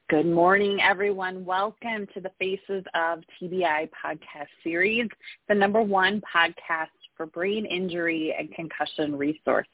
Good 0.09 0.25
morning, 0.25 0.79
everyone. 0.81 1.43
Welcome 1.43 2.07
to 2.13 2.21
the 2.21 2.31
Faces 2.39 2.85
of 2.95 3.23
TBI 3.41 3.89
podcast 3.89 4.47
series, 4.63 5.09
the 5.49 5.55
number 5.55 5.81
one 5.81 6.21
podcast 6.33 6.87
for 7.17 7.25
brain 7.25 7.65
injury 7.65 8.33
and 8.39 8.49
concussion 8.53 9.17
resources. 9.17 9.67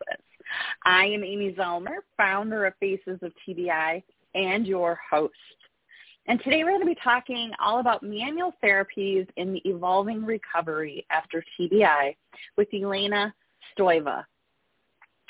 I 0.86 1.05
am 1.05 1.24
Amy 1.24 1.54
Zellmer, 1.54 1.98
founder 2.18 2.66
of 2.66 2.74
Faces 2.80 3.20
of 3.21 3.32
TBI 3.48 4.02
and 4.34 4.66
your 4.66 4.98
host. 5.08 5.36
And 6.26 6.42
today 6.44 6.64
we're 6.64 6.71
going 6.71 6.82
to 6.82 6.88
be 6.88 6.98
talking 7.04 7.52
all 7.64 7.80
about 7.80 8.02
manual 8.02 8.54
therapies 8.64 9.28
in 9.38 9.54
the 9.54 9.62
evolving 9.66 10.26
recovery 10.26 11.05
after 11.12 11.44
TBI 11.60 12.16
with 12.58 12.70
Elena 12.74 13.32
Stoeva. 13.78 14.24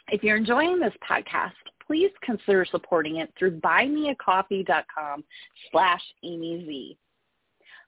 If 0.09 0.23
you're 0.23 0.37
enjoying 0.37 0.79
this 0.79 0.93
podcast, 1.09 1.51
please 1.85 2.11
consider 2.21 2.65
supporting 2.65 3.17
it 3.17 3.33
through 3.37 3.59
buymeacoffee.com 3.59 5.23
slash 5.71 6.01
amyz. 6.23 6.97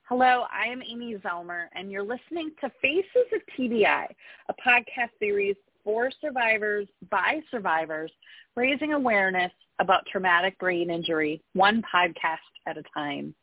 Hello, 0.08 0.46
I 0.52 0.72
am 0.72 0.82
Amy 0.84 1.16
Zellmer, 1.16 1.66
and 1.74 1.92
you're 1.92 2.04
listening 2.04 2.52
to 2.62 2.72
Faces 2.82 3.28
of 3.34 3.42
TBI, 3.58 4.06
a 4.50 4.54
podcast 4.54 5.10
series 5.20 5.56
for 5.84 6.12
survivors 6.22 6.88
by 7.10 7.42
survivors, 7.50 8.12
raising 8.56 8.94
awareness 8.94 9.52
about 9.80 10.06
traumatic 10.12 10.58
brain 10.60 10.90
injury, 10.90 11.42
one 11.54 11.82
podcast 11.94 12.38
at 12.68 12.78
a 12.78 12.84
time. 12.94 13.34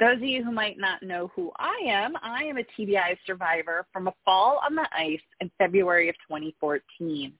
Those 0.00 0.16
of 0.16 0.22
you 0.22 0.44
who 0.44 0.52
might 0.52 0.78
not 0.78 1.02
know 1.02 1.30
who 1.34 1.50
I 1.58 1.78
am, 1.86 2.14
I 2.22 2.44
am 2.44 2.58
a 2.58 2.64
TBI 2.78 3.16
survivor 3.26 3.86
from 3.92 4.08
a 4.08 4.14
fall 4.24 4.60
on 4.64 4.74
the 4.74 4.88
ice 4.92 5.20
in 5.40 5.50
February 5.58 6.08
of 6.08 6.14
2014. 6.28 7.32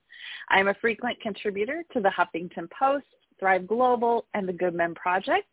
I 0.51 0.61
am 0.61 0.69
a 0.69 0.75
frequent 0.75 1.21
contributor 1.21 1.85
to 1.93 2.01
the 2.01 2.11
Huffington 2.11 2.69
Post, 2.71 3.07
Thrive 3.39 3.67
Global, 3.67 4.27
and 4.35 4.49
the 4.49 4.53
Good 4.53 4.75
Men 4.75 4.95
Project, 4.95 5.49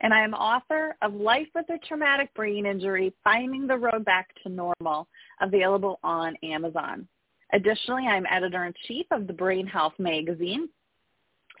and 0.00 0.12
I 0.12 0.22
am 0.22 0.34
author 0.34 0.96
of 1.02 1.14
Life 1.14 1.48
with 1.54 1.68
a 1.70 1.78
Traumatic 1.86 2.32
Brain 2.34 2.66
Injury, 2.66 3.14
Finding 3.22 3.66
the 3.66 3.76
Road 3.76 4.04
Back 4.04 4.28
to 4.42 4.48
Normal, 4.48 5.08
available 5.40 6.00
on 6.02 6.34
Amazon. 6.42 7.06
Additionally, 7.52 8.06
I'm 8.06 8.26
editor-in-chief 8.26 9.06
of 9.10 9.26
the 9.26 9.32
Brain 9.32 9.66
Health 9.66 9.94
magazine, 9.98 10.68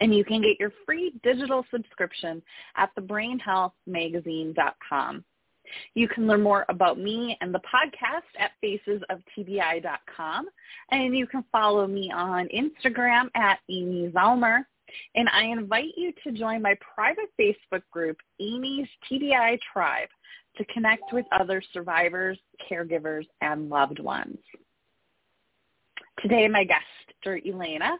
and 0.00 0.14
you 0.14 0.24
can 0.24 0.42
get 0.42 0.60
your 0.60 0.72
free 0.86 1.12
digital 1.22 1.64
subscription 1.70 2.42
at 2.76 2.90
thebrainhealthmagazine.com. 2.96 5.24
You 5.94 6.08
can 6.08 6.26
learn 6.26 6.42
more 6.42 6.64
about 6.68 6.98
me 6.98 7.38
and 7.40 7.54
the 7.54 7.60
podcast 7.60 8.24
at 8.38 8.50
facesoftbi.com. 8.64 10.48
And 10.90 11.16
you 11.16 11.26
can 11.26 11.44
follow 11.52 11.86
me 11.86 12.12
on 12.14 12.48
Instagram 12.48 13.28
at 13.34 13.60
Amy 13.68 14.10
Zellmer. 14.14 14.64
And 15.14 15.28
I 15.28 15.44
invite 15.44 15.92
you 15.96 16.12
to 16.24 16.32
join 16.32 16.62
my 16.62 16.74
private 16.94 17.30
Facebook 17.38 17.82
group, 17.90 18.16
Amy's 18.40 18.88
TBI 19.10 19.58
Tribe, 19.72 20.08
to 20.56 20.64
connect 20.66 21.12
with 21.12 21.26
other 21.38 21.62
survivors, 21.72 22.38
caregivers, 22.70 23.26
and 23.42 23.68
loved 23.68 24.00
ones. 24.00 24.38
Today, 26.22 26.48
my 26.48 26.64
guest, 26.64 26.84
Dr. 27.22 27.40
Elena, 27.46 27.98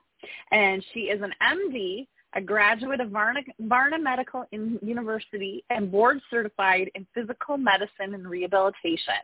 and 0.50 0.84
she 0.92 1.00
is 1.00 1.22
an 1.22 1.32
MD 1.42 2.06
a 2.34 2.40
graduate 2.40 3.00
of 3.00 3.10
Varna, 3.10 3.40
Varna 3.60 3.98
Medical 3.98 4.44
University 4.52 5.64
and 5.70 5.90
board 5.90 6.20
certified 6.30 6.90
in 6.94 7.06
physical 7.14 7.56
medicine 7.56 8.14
and 8.14 8.28
rehabilitation. 8.28 9.14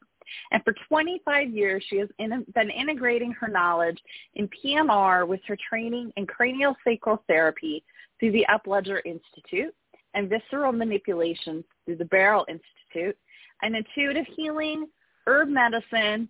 And 0.52 0.64
for 0.64 0.74
25 0.88 1.50
years, 1.50 1.84
she 1.88 1.98
has 1.98 2.08
in, 2.18 2.46
been 2.54 2.70
integrating 2.70 3.32
her 3.32 3.48
knowledge 3.48 4.00
in 4.34 4.48
PMR 4.48 5.28
with 5.28 5.40
her 5.46 5.56
training 5.68 6.12
in 6.16 6.26
cranial 6.26 6.74
sacral 6.82 7.22
therapy 7.26 7.84
through 8.18 8.32
the 8.32 8.46
Upledger 8.50 9.00
Institute 9.04 9.74
and 10.14 10.30
visceral 10.30 10.72
manipulations 10.72 11.64
through 11.84 11.96
the 11.96 12.06
Barral 12.06 12.46
Institute 12.48 13.16
and 13.62 13.77
intuitive 13.77 14.27
healing, 14.34 14.86
herb 15.27 15.48
medicine, 15.48 16.28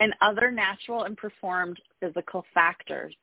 and 0.00 0.12
other 0.20 0.50
natural 0.50 1.04
and 1.04 1.16
performed 1.16 1.80
physical 2.00 2.44
factors. 2.52 3.14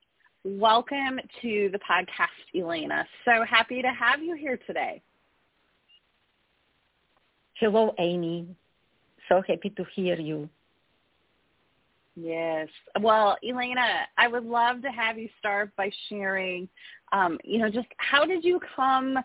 Welcome 0.45 1.21
to 1.41 1.69
the 1.71 1.79
podcast, 1.79 2.59
Elena. 2.59 3.07
So 3.23 3.45
happy 3.49 3.81
to 3.81 3.87
have 3.87 4.21
you 4.21 4.35
here 4.35 4.59
today. 4.67 5.01
Hello, 7.53 7.95
Amy. 7.97 8.47
So 9.29 9.41
happy 9.47 9.69
to 9.69 9.85
hear 9.95 10.19
you. 10.19 10.49
Yes. 12.17 12.67
Well, 12.99 13.37
Elena, 13.41 14.01
I 14.17 14.27
would 14.27 14.43
love 14.43 14.81
to 14.81 14.89
have 14.89 15.17
you 15.17 15.29
start 15.39 15.71
by 15.77 15.89
sharing, 16.09 16.67
um, 17.13 17.39
you 17.45 17.59
know, 17.59 17.69
just 17.69 17.87
how 17.97 18.25
did 18.25 18.43
you 18.43 18.59
come 18.75 19.17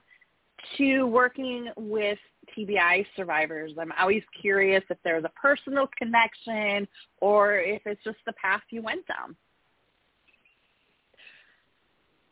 to 0.77 1.03
working 1.05 1.69
with 1.77 2.19
TBI 2.57 3.05
survivors? 3.17 3.73
I'm 3.77 3.93
always 3.99 4.23
curious 4.41 4.85
if 4.89 4.99
there's 5.03 5.25
a 5.25 5.31
personal 5.31 5.89
connection 5.99 6.87
or 7.21 7.57
if 7.59 7.83
it's 7.87 8.03
just 8.05 8.19
the 8.25 8.33
path 8.35 8.63
you 8.71 8.83
went 8.83 9.05
down. 9.09 9.35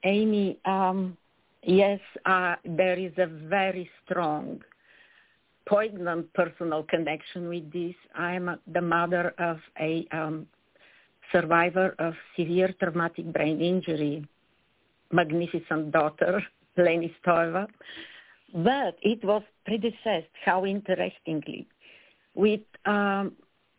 Amy, 0.07 0.57
um, 0.65 1.17
yes, 1.65 1.99
uh, 2.27 2.55
there 2.65 2.97
is 2.97 3.13
a 3.19 3.27
very 3.27 3.91
strong, 4.05 4.61
poignant 5.69 6.33
personal 6.33 6.85
connection 6.85 7.49
with 7.49 7.73
this. 7.73 7.95
I 8.17 8.35
am 8.35 8.57
the 8.73 8.81
mother 8.81 9.35
of 9.39 9.59
a 9.81 10.07
um, 10.13 10.47
survivor 11.33 11.97
of 11.99 12.15
severe 12.39 12.73
traumatic 12.81 13.33
brain 13.33 13.61
injury, 13.61 14.25
magnificent 15.11 15.91
daughter, 15.91 16.41
Leni 16.77 17.13
Stoeva. 17.21 17.67
But 18.55 18.97
it 19.03 19.25
was 19.25 19.43
predecessed, 19.65 20.31
how 20.45 20.65
interestingly, 20.67 21.67
with 22.37 22.61
um, 22.85 23.33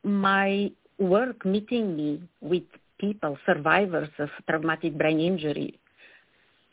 my 0.04 0.72
work 1.00 1.46
meeting 1.46 1.96
me 1.96 2.22
with 2.42 2.64
people, 3.00 3.38
survivors 3.46 4.10
of 4.20 4.30
traumatic 4.50 4.98
brain 4.98 5.22
injury, 5.22 5.80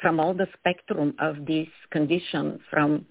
from 0.01 0.21
all 0.21 0.35
the 0.35 0.49
spectrum 0.59 1.15
of 1.19 1.47
this 1.47 1.69
condition, 1.91 2.61
from 2.71 3.07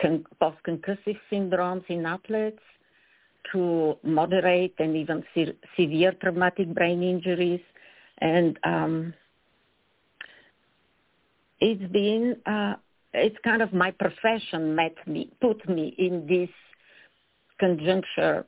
con- 0.00 0.24
post-concussive 0.40 1.18
syndromes 1.30 1.84
in 1.88 2.06
athletes 2.06 2.62
to 3.52 3.96
moderate 4.02 4.74
and 4.78 4.96
even 4.96 5.24
se- 5.34 5.56
severe 5.76 6.12
traumatic 6.20 6.72
brain 6.74 7.02
injuries. 7.02 7.60
And 8.18 8.58
um, 8.64 9.14
it's 11.60 11.92
been, 11.92 12.36
uh, 12.46 12.74
it's 13.12 13.36
kind 13.44 13.62
of 13.62 13.72
my 13.72 13.90
profession 13.90 14.74
met 14.74 14.94
me, 15.06 15.30
put 15.40 15.68
me 15.68 15.94
in 15.98 16.26
this 16.26 16.50
conjuncture 17.58 18.46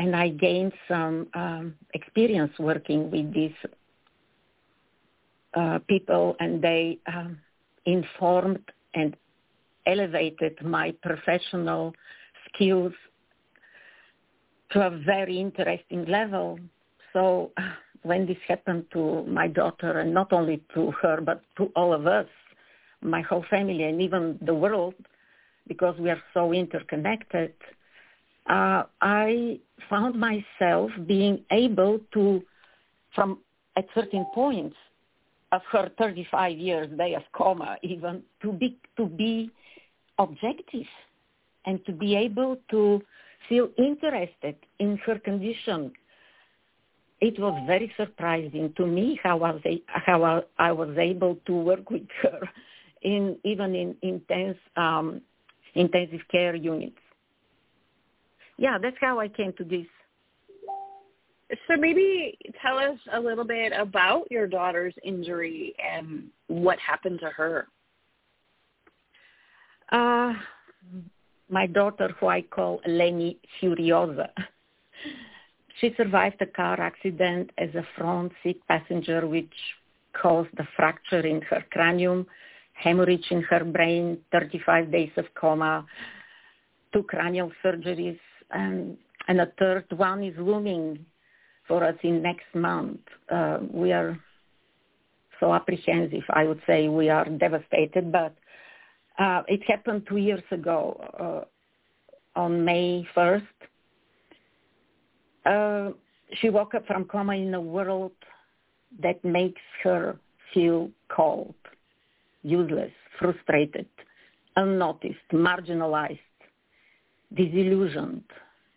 and 0.00 0.16
I 0.16 0.28
gained 0.28 0.72
some 0.88 1.28
um, 1.34 1.74
experience 1.92 2.52
working 2.58 3.10
with 3.10 3.34
these 3.34 3.52
uh, 5.54 5.78
people 5.88 6.36
and 6.40 6.62
they 6.62 6.98
um, 7.06 7.38
informed 7.86 8.60
and 8.94 9.16
elevated 9.86 10.56
my 10.64 10.92
professional 11.02 11.92
skills 12.48 12.92
to 14.72 14.86
a 14.86 14.90
very 14.90 15.40
interesting 15.40 16.04
level. 16.06 16.58
So 17.12 17.50
when 18.02 18.26
this 18.26 18.38
happened 18.48 18.84
to 18.92 19.24
my 19.24 19.48
daughter, 19.48 20.00
and 20.00 20.14
not 20.14 20.32
only 20.32 20.62
to 20.74 20.92
her, 21.02 21.20
but 21.20 21.42
to 21.58 21.70
all 21.76 21.92
of 21.92 22.06
us, 22.06 22.26
my 23.02 23.22
whole 23.22 23.44
family, 23.50 23.84
and 23.84 24.00
even 24.00 24.38
the 24.42 24.54
world, 24.54 24.94
because 25.68 25.98
we 25.98 26.10
are 26.10 26.22
so 26.32 26.52
interconnected, 26.52 27.52
uh, 28.48 28.84
I 29.00 29.58
found 29.88 30.18
myself 30.18 30.90
being 31.06 31.44
able 31.50 32.00
to, 32.14 32.42
from 33.14 33.38
at 33.76 33.86
certain 33.94 34.26
points, 34.34 34.76
of 35.52 35.62
her 35.72 35.90
35 35.98 36.58
years 36.58 36.88
day 36.96 37.14
of 37.14 37.22
coma 37.32 37.76
even 37.82 38.22
to 38.42 38.52
be 38.52 38.78
to 38.96 39.06
be 39.06 39.50
objective 40.18 40.86
and 41.66 41.84
to 41.86 41.92
be 41.92 42.14
able 42.14 42.56
to 42.70 43.02
feel 43.48 43.68
interested 43.78 44.56
in 44.78 44.96
her 44.98 45.18
condition 45.18 45.92
it 47.20 47.38
was 47.38 47.62
very 47.66 47.92
surprising 47.96 48.72
to 48.76 48.86
me 48.86 49.20
how 49.22 49.40
I 49.42 49.52
was 49.52 49.62
how 49.86 50.42
I 50.58 50.72
was 50.72 50.96
able 50.98 51.38
to 51.46 51.52
work 51.52 51.90
with 51.90 52.08
her 52.22 52.40
in 53.02 53.36
even 53.44 53.74
in 53.74 53.96
intense 54.02 54.58
um, 54.76 55.20
intensive 55.74 56.20
care 56.30 56.54
units. 56.54 56.96
Yeah, 58.56 58.78
that's 58.80 58.96
how 59.00 59.20
I 59.20 59.28
came 59.28 59.52
to 59.54 59.64
this 59.64 59.86
so 61.66 61.76
maybe 61.76 62.38
tell 62.62 62.78
us 62.78 62.98
a 63.12 63.20
little 63.20 63.44
bit 63.44 63.72
about 63.72 64.30
your 64.30 64.46
daughter's 64.46 64.94
injury 65.04 65.74
and 65.78 66.24
what 66.46 66.78
happened 66.78 67.20
to 67.20 67.30
her. 67.30 67.66
Uh, 69.90 70.32
my 71.48 71.66
daughter, 71.66 72.14
who 72.20 72.28
I 72.28 72.42
call 72.42 72.80
Leni 72.86 73.38
Furiosa, 73.60 74.28
She 75.80 75.94
survived 75.96 76.42
a 76.42 76.46
car 76.46 76.78
accident 76.78 77.50
as 77.56 77.70
a 77.74 77.86
front 77.96 78.32
seat 78.42 78.60
passenger, 78.68 79.26
which 79.26 79.54
caused 80.12 80.50
a 80.58 80.68
fracture 80.76 81.26
in 81.26 81.40
her 81.42 81.64
cranium, 81.70 82.26
hemorrhage 82.74 83.26
in 83.30 83.42
her 83.44 83.64
brain, 83.64 84.18
35 84.30 84.92
days 84.92 85.10
of 85.16 85.24
coma, 85.34 85.86
two 86.92 87.02
cranial 87.04 87.50
surgeries, 87.64 88.18
and, 88.50 88.98
and 89.28 89.40
a 89.40 89.52
third 89.58 89.86
one 89.96 90.22
is 90.22 90.34
looming 90.36 90.98
for 91.70 91.84
us 91.84 91.94
in 92.02 92.20
next 92.20 92.52
month. 92.52 92.98
Uh, 93.30 93.58
we 93.72 93.92
are 93.92 94.18
so 95.38 95.54
apprehensive. 95.54 96.24
I 96.30 96.42
would 96.44 96.60
say 96.66 96.88
we 96.88 97.08
are 97.08 97.24
devastated, 97.24 98.10
but 98.10 98.34
uh, 99.20 99.42
it 99.46 99.62
happened 99.68 100.04
two 100.08 100.16
years 100.16 100.42
ago 100.50 101.44
uh, 102.36 102.40
on 102.40 102.64
May 102.64 103.06
1st. 103.16 103.56
Uh, 105.46 105.92
she 106.40 106.50
woke 106.50 106.74
up 106.74 106.84
from 106.88 107.04
coma 107.04 107.34
in 107.34 107.54
a 107.54 107.60
world 107.60 108.18
that 109.00 109.24
makes 109.24 109.62
her 109.84 110.18
feel 110.52 110.90
cold, 111.08 111.54
useless, 112.42 112.90
frustrated, 113.16 113.86
unnoticed, 114.56 115.28
marginalized, 115.32 116.18
disillusioned, 117.32 118.24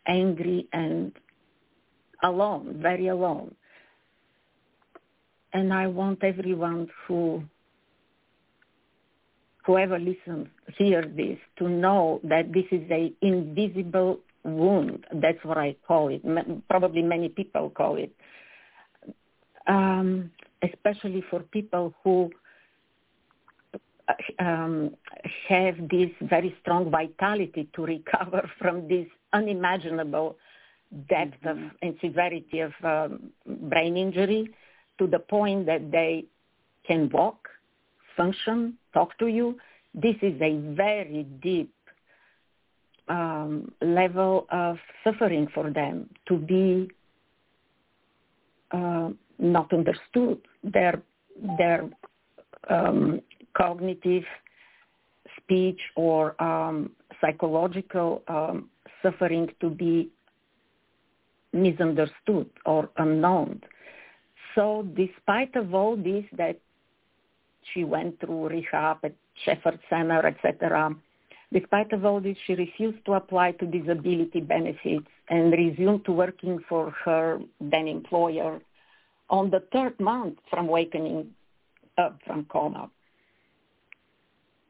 angry, 0.06 0.68
and 0.74 1.12
alone, 2.24 2.80
very 2.82 3.08
alone. 3.08 3.54
And 5.54 5.72
I 5.74 5.88
want 5.88 6.24
everyone 6.24 6.90
who, 7.08 7.44
whoever 9.66 10.00
listens, 10.00 10.48
hear 10.78 11.04
this, 11.04 11.38
to 11.60 11.70
know 11.70 12.20
that 12.24 12.52
this 12.52 12.66
is 12.72 12.90
a 12.90 13.14
invisible 13.22 14.20
wound. 14.44 15.06
That's 15.14 15.44
what 15.44 15.58
I 15.58 15.76
call 15.88 16.10
it. 16.10 16.22
Probably 16.68 17.04
many 17.04 17.30
people 17.30 17.70
call 17.70 17.98
it. 17.98 18.14
Um, 19.68 20.32
especially 20.64 21.24
for 21.30 21.42
people 21.42 21.94
who 22.04 22.32
um, 24.40 24.96
have 25.48 25.76
this 25.90 26.10
very 26.22 26.56
strong 26.62 26.90
vitality 26.90 27.70
to 27.76 27.86
recover 27.86 28.50
from 28.60 28.88
this 28.88 29.08
unimaginable 29.34 30.36
depth 31.10 31.42
mm-hmm. 31.44 31.66
of 31.66 31.72
and 31.82 31.98
severity 32.02 32.60
of 32.60 32.74
um, 32.84 33.32
brain 33.46 33.98
injury 33.98 34.50
to 35.00 35.08
the 35.08 35.20
point 35.20 35.66
that 35.66 35.92
they 35.92 36.26
can 36.86 37.10
walk, 37.10 37.50
function, 38.16 38.78
talk 38.94 39.18
to 39.20 39.28
you. 39.28 39.58
This 39.94 40.16
is 40.22 40.40
a 40.42 40.58
very 40.76 41.26
deep 41.42 41.74
um, 43.08 43.72
level 43.82 44.48
of 44.50 44.78
suffering 45.04 45.48
for 45.54 45.70
them 45.70 46.10
to 46.28 46.38
be 46.38 46.90
uh, 48.72 49.10
not 49.40 49.74
understood. 49.74 50.40
Their 50.64 51.02
their 51.58 51.90
um, 52.70 53.22
cognitive, 53.58 54.24
speech, 55.38 55.80
or 55.96 56.42
um, 56.42 56.92
psychological 57.20 58.24
um, 58.28 58.70
suffering 59.02 59.50
to 59.60 59.70
be 59.70 60.10
misunderstood 61.54 62.50
or 62.66 62.90
unknown. 62.98 63.62
So 64.56 64.88
despite 64.96 65.56
of 65.56 65.74
all 65.74 65.96
this 65.96 66.26
that 66.38 66.60
she 67.74 67.84
went 67.84 68.20
through 68.20 68.50
rehab 68.50 68.98
at 69.04 69.14
Shepherd 69.46 69.80
Center, 69.90 70.26
etc., 70.26 70.96
despite 71.52 71.94
of 71.94 72.06
all 72.06 72.20
this, 72.20 72.38
she 72.46 72.56
refused 72.56 73.06
to 73.06 73.14
apply 73.14 73.54
to 73.54 73.66
disability 73.66 74.42
benefits 74.42 75.08
and 75.30 75.52
resumed 75.52 76.06
to 76.06 76.12
working 76.12 76.60
for 76.68 76.92
her 77.06 77.40
then 77.62 77.88
employer 77.88 78.60
on 79.30 79.50
the 79.50 79.64
third 79.72 80.00
month 80.00 80.38
from 80.50 80.68
wakening 80.68 81.32
up 81.98 82.20
from 82.26 82.46
coma. 82.46 82.90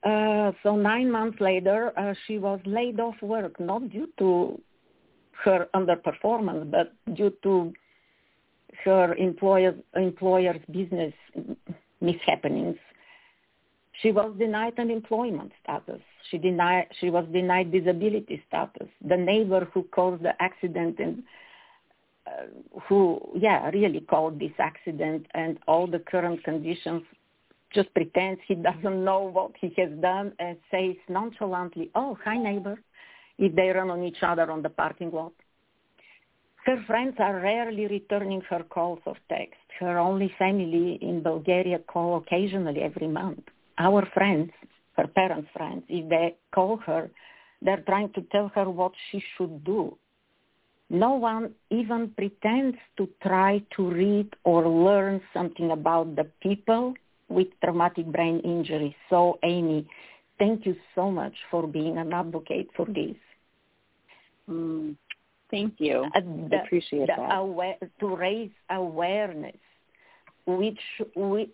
Uh, 0.04 0.52
so 0.62 0.76
nine 0.76 1.10
months 1.10 1.40
later, 1.40 1.98
uh, 1.98 2.14
she 2.28 2.38
was 2.38 2.60
laid 2.66 3.00
off 3.00 3.16
work, 3.22 3.58
not 3.60 3.90
due 3.90 4.10
to 4.18 4.60
her 5.44 5.68
underperformance, 5.76 6.70
but 6.70 6.94
due 7.16 7.34
to 7.44 7.74
her 8.84 9.14
employer, 9.16 9.76
employer's 9.96 10.62
business 10.72 11.14
mishappenings. 12.02 12.78
She 14.02 14.12
was 14.12 14.34
denied 14.38 14.74
unemployment 14.80 15.52
status. 15.62 16.02
She, 16.30 16.38
denied, 16.38 16.88
she 17.00 17.10
was 17.10 17.26
denied 17.32 17.72
disability 17.72 18.44
status. 18.48 18.88
The 19.08 19.18
neighbor 19.18 19.68
who 19.74 19.84
caused 19.84 20.24
the 20.24 20.34
accident 20.42 21.00
and 21.00 21.24
uh, 22.26 22.80
who, 22.88 23.22
yeah, 23.36 23.70
really 23.70 24.00
caused 24.00 24.40
this 24.40 24.54
accident 24.58 25.28
and 25.34 25.60
all 25.68 25.88
the 25.88 26.00
current 26.00 26.44
conditions 26.44 27.04
just 27.74 27.94
pretends 27.94 28.40
he 28.48 28.56
doesn't 28.70 29.04
know 29.04 29.20
what 29.20 29.52
he 29.60 29.74
has 29.78 29.92
done 30.02 30.34
and 30.40 30.58
says 30.72 30.96
nonchalantly, 31.10 31.90
oh, 31.96 32.18
hi 32.24 32.38
neighbor, 32.38 32.80
if 33.38 33.56
they 33.56 33.70
run 33.70 33.90
on 33.90 34.04
each 34.04 34.22
other 34.22 34.50
on 34.52 34.62
the 34.62 34.70
parking 34.70 35.12
lot. 35.12 35.34
Her 36.66 36.82
friends 36.88 37.16
are 37.20 37.42
rarely 37.42 37.88
returning 37.88 38.42
her 38.50 38.64
calls 38.64 39.00
or 39.06 39.16
texts. 39.28 39.58
Her 39.80 39.98
only 39.98 40.34
family 40.40 40.98
in 41.02 41.22
Bulgaria 41.22 41.80
call 41.80 42.18
occasionally 42.18 42.82
every 42.82 43.08
month. 43.08 43.44
Our 43.78 44.06
friends, 44.14 44.52
her 44.96 45.08
parents' 45.08 45.50
friends, 45.54 45.84
if 45.90 46.08
they 46.10 46.36
call 46.54 46.78
her, 46.78 47.10
they're 47.62 47.84
trying 47.86 48.14
to 48.14 48.22
tell 48.32 48.50
her 48.56 48.70
what 48.70 48.94
she 49.10 49.22
should 49.36 49.64
do. 49.64 49.98
No 50.90 51.16
one 51.16 51.54
even 51.70 52.12
pretends 52.16 52.78
to 52.98 53.10
try 53.22 53.62
to 53.76 53.90
read 53.90 54.30
or 54.44 54.68
learn 54.68 55.22
something 55.34 55.72
about 55.72 56.16
the 56.16 56.26
people 56.42 56.94
with 57.30 57.48
traumatic 57.64 58.06
brain 58.06 58.40
injury. 58.42 58.96
So 59.10 59.40
Amy, 59.44 59.88
thank 60.40 60.66
you 60.66 60.76
so 60.96 61.12
much 61.12 61.34
for 61.50 61.68
being 61.68 61.98
an 61.98 62.14
advocate 62.14 62.70
for 62.76 62.86
this. 62.86 63.16
Mm, 64.50 64.96
thank 65.52 65.76
you. 65.78 66.06
Uh, 66.16 66.20
the, 66.50 66.62
appreciate 66.64 67.08
the 67.08 67.14
that. 67.18 67.36
Aware, 67.36 67.78
to 68.00 68.16
raise 68.16 68.52
awareness, 68.70 69.56
which 70.46 70.80
we, 71.16 71.50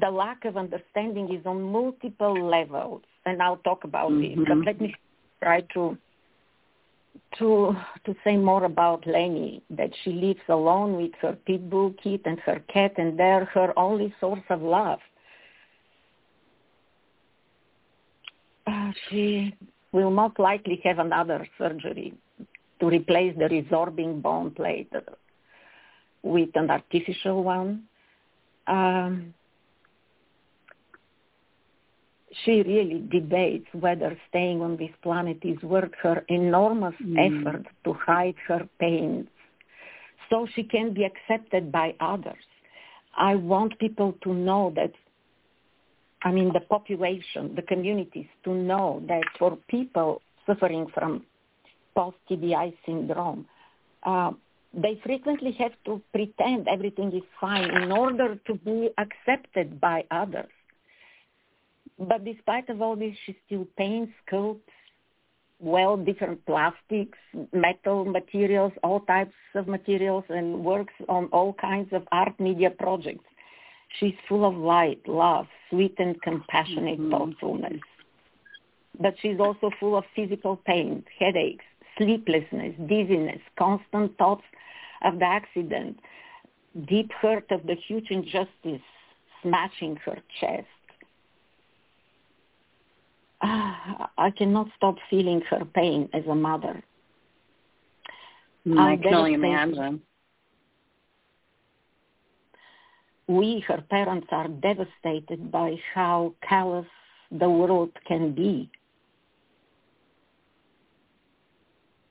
the 0.00 0.10
lack 0.10 0.44
of 0.44 0.56
understanding 0.56 1.32
is 1.34 1.44
on 1.46 1.62
multiple 1.62 2.48
levels, 2.48 3.02
and 3.24 3.42
I'll 3.42 3.56
talk 3.58 3.84
about 3.84 4.10
mm-hmm. 4.10 4.42
it. 4.42 4.48
But 4.48 4.58
let 4.66 4.80
me 4.80 4.94
try 5.42 5.62
to 5.74 5.96
to 7.38 7.76
to 8.04 8.14
say 8.24 8.36
more 8.36 8.64
about 8.64 9.06
Leni, 9.06 9.62
that 9.70 9.90
she 10.02 10.12
lives 10.12 10.40
alone 10.48 10.96
with 10.96 11.12
her 11.20 11.36
pit 11.46 11.68
bull 11.70 11.94
kit 12.02 12.22
and 12.24 12.38
her 12.40 12.60
cat, 12.72 12.94
and 12.98 13.18
they're 13.18 13.44
her 13.46 13.72
only 13.78 14.14
source 14.20 14.42
of 14.50 14.62
love. 14.62 14.98
Uh, 18.66 18.81
she 19.08 19.54
will 19.92 20.10
most 20.10 20.38
likely 20.38 20.80
have 20.84 20.98
another 20.98 21.46
surgery 21.58 22.14
to 22.80 22.86
replace 22.86 23.34
the 23.36 23.44
resorbing 23.44 24.20
bone 24.22 24.50
plate 24.50 24.92
with 26.22 26.50
an 26.54 26.70
artificial 26.70 27.42
one. 27.42 27.84
Um, 28.66 29.34
she 32.44 32.62
really 32.62 33.04
debates 33.10 33.66
whether 33.72 34.18
staying 34.28 34.62
on 34.62 34.76
this 34.76 34.90
planet 35.02 35.38
is 35.42 35.62
worth 35.62 35.92
her 36.02 36.24
enormous 36.28 36.94
mm. 37.02 37.16
effort 37.18 37.66
to 37.84 37.92
hide 37.92 38.36
her 38.48 38.66
pains 38.80 39.26
so 40.30 40.46
she 40.54 40.62
can 40.62 40.94
be 40.94 41.04
accepted 41.04 41.70
by 41.70 41.94
others. 42.00 42.44
I 43.16 43.34
want 43.34 43.78
people 43.78 44.14
to 44.22 44.32
know 44.32 44.72
that, 44.76 44.92
I 46.24 46.30
mean, 46.30 46.52
the 46.52 46.60
population, 46.60 47.54
the 47.54 47.62
communities 47.62 48.26
to 48.44 48.54
know 48.54 49.02
that 49.08 49.24
for 49.38 49.58
people 49.68 50.22
suffering 50.46 50.86
from 50.94 51.24
post-TBI 51.96 52.74
syndrome, 52.86 53.46
uh, 54.04 54.32
they 54.74 55.00
frequently 55.04 55.52
have 55.52 55.72
to 55.84 56.00
pretend 56.12 56.66
everything 56.68 57.12
is 57.14 57.22
fine 57.40 57.70
in 57.82 57.92
order 57.92 58.36
to 58.46 58.54
be 58.54 58.90
accepted 58.98 59.80
by 59.80 60.04
others. 60.10 60.48
But 61.98 62.24
despite 62.24 62.68
of 62.70 62.80
all 62.80 62.96
this, 62.96 63.14
she 63.26 63.36
still 63.46 63.66
paints, 63.76 64.12
sculpts, 64.26 64.60
well, 65.60 65.96
different 65.96 66.44
plastics, 66.44 67.18
metal 67.52 68.04
materials, 68.04 68.72
all 68.82 69.00
types 69.00 69.34
of 69.54 69.68
materials, 69.68 70.24
and 70.28 70.64
works 70.64 70.94
on 71.08 71.26
all 71.26 71.52
kinds 71.52 71.92
of 71.92 72.02
art 72.10 72.38
media 72.40 72.70
projects. 72.70 73.24
She's 73.98 74.14
full 74.28 74.44
of 74.44 74.56
light, 74.56 75.00
love, 75.06 75.46
sweet 75.70 75.94
and 75.98 76.20
compassionate 76.22 76.98
mm-hmm. 76.98 77.10
thoughtfulness. 77.10 77.80
But 78.98 79.14
she's 79.20 79.40
also 79.40 79.70
full 79.80 79.96
of 79.96 80.04
physical 80.14 80.56
pain, 80.56 81.04
headaches, 81.18 81.64
sleeplessness, 81.98 82.74
dizziness, 82.88 83.40
constant 83.58 84.16
thoughts 84.18 84.44
of 85.02 85.18
the 85.18 85.24
accident, 85.24 85.98
deep 86.86 87.10
hurt 87.12 87.50
of 87.50 87.66
the 87.66 87.74
huge 87.74 88.10
injustice 88.10 88.82
smashing 89.42 89.96
her 90.04 90.18
chest. 90.40 90.66
I 93.42 94.30
cannot 94.36 94.68
stop 94.76 94.96
feeling 95.10 95.42
her 95.50 95.64
pain 95.64 96.08
as 96.12 96.24
a 96.28 96.34
mother. 96.34 96.82
I 98.78 98.96
can 98.96 99.14
only 99.14 99.34
imagine. 99.34 100.00
We, 103.28 103.64
her 103.68 103.82
parents, 103.88 104.26
are 104.30 104.48
devastated 104.48 105.50
by 105.50 105.76
how 105.94 106.34
callous 106.46 106.86
the 107.30 107.48
world 107.48 107.90
can 108.06 108.34
be. 108.34 108.70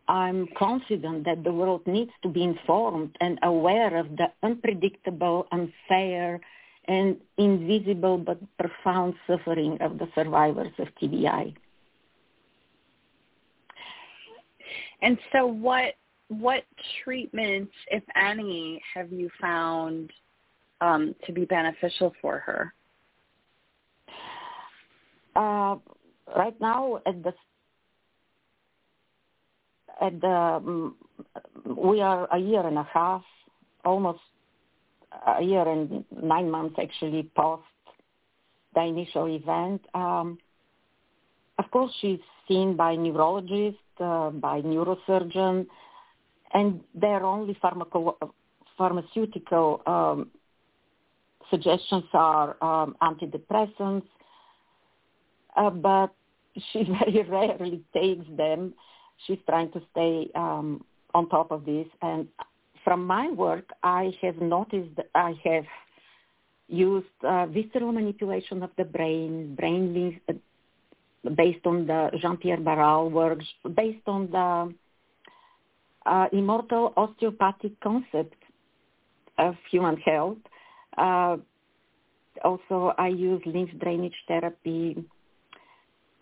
I'm 0.07 0.47
confident 0.57 1.23
that 1.25 1.43
the 1.43 1.51
world 1.53 1.83
needs 1.85 2.11
to 2.23 2.29
be 2.29 2.43
informed 2.43 3.15
and 3.21 3.39
aware 3.43 3.95
of 3.97 4.17
the 4.17 4.27
unpredictable, 4.43 5.47
unfair, 5.51 6.39
and 6.85 7.17
invisible 7.37 8.17
but 8.17 8.39
profound 8.57 9.13
suffering 9.27 9.77
of 9.81 9.99
the 9.99 10.07
survivors 10.15 10.73
of 10.79 10.87
TBI. 11.01 11.53
And 15.01 15.17
so 15.31 15.45
what 15.45 15.95
what 16.27 16.63
treatments, 17.03 17.73
if 17.87 18.03
any, 18.15 18.81
have 18.93 19.11
you 19.11 19.29
found 19.39 20.11
um, 20.81 21.15
to 21.25 21.31
be 21.31 21.45
beneficial 21.45 22.13
for 22.21 22.39
her? 22.39 22.73
Uh, 25.35 25.77
right 26.35 26.59
now, 26.59 26.99
at 27.05 27.23
the 27.23 27.33
at 30.01 30.19
the 30.19 30.27
um, 30.27 30.95
we 31.65 32.01
are 32.01 32.27
a 32.33 32.37
year 32.39 32.65
and 32.65 32.77
a 32.77 32.87
half, 32.91 33.23
almost 33.85 34.19
a 35.37 35.43
year 35.43 35.67
and 35.67 36.03
nine 36.21 36.49
months 36.49 36.75
actually 36.81 37.29
post 37.35 37.63
the 38.73 38.81
initial 38.81 39.27
event. 39.27 39.81
Um, 39.93 40.37
of 41.57 41.69
course, 41.71 41.91
she's 42.01 42.19
seen 42.47 42.75
by 42.75 42.95
neurologists, 42.95 43.79
uh, 43.99 44.31
by 44.31 44.61
neurosurgeon, 44.61 45.67
and 46.53 46.81
their 46.95 47.23
only 47.23 47.55
pharmaco- 47.63 48.17
pharmaceutical 48.77 49.81
um, 49.85 50.31
suggestions 51.51 52.05
are 52.13 52.55
um, 52.63 52.95
antidepressants, 53.01 54.07
uh, 55.55 55.69
but 55.69 56.07
she 56.71 56.83
very 57.05 57.23
rarely 57.29 57.83
takes 57.93 58.25
them. 58.35 58.73
She's 59.27 59.37
trying 59.47 59.71
to 59.73 59.81
stay 59.91 60.31
um, 60.33 60.83
on 61.13 61.29
top 61.29 61.51
of 61.51 61.65
this. 61.65 61.85
And 62.01 62.27
from 62.83 63.05
my 63.05 63.29
work, 63.29 63.69
I 63.83 64.11
have 64.21 64.37
noticed 64.37 64.97
I 65.13 65.33
have 65.43 65.65
used 66.67 67.05
uh, 67.27 67.45
visceral 67.47 67.91
manipulation 67.91 68.63
of 68.63 68.71
the 68.77 68.85
brain, 68.85 69.55
brain 69.55 70.19
uh, 70.29 70.33
based 71.35 71.65
on 71.67 71.85
the 71.85 72.09
Jean-Pierre 72.19 72.61
Barral 72.61 73.11
work, 73.11 73.39
based 73.75 74.07
on 74.07 74.31
the 74.31 74.73
uh, 76.09 76.27
immortal 76.31 76.93
osteopathic 76.97 77.79
concept 77.81 78.35
of 79.37 79.55
human 79.69 79.97
health. 79.97 80.37
Uh, 80.97 81.37
also, 82.43 82.93
I 82.97 83.07
use 83.07 83.41
lymph 83.45 83.71
drainage 83.79 84.15
therapy 84.27 85.03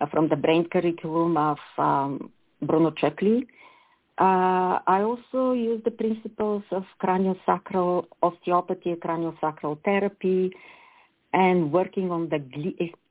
uh, 0.01 0.05
from 0.07 0.29
the 0.29 0.35
brain 0.35 0.67
curriculum 0.67 1.37
of 1.37 1.57
um, 1.77 2.31
Bruno 2.61 2.91
Chikly. 2.91 3.47
Uh, 4.17 4.79
I 4.85 5.01
also 5.01 5.53
use 5.53 5.81
the 5.85 5.91
principles 5.91 6.63
of 6.71 6.83
craniosacral 7.01 8.05
osteopathy, 8.21 8.95
craniosacral 8.95 9.77
therapy, 9.85 10.51
and 11.31 11.71
working 11.71 12.11
on 12.11 12.27
the, 12.29 12.41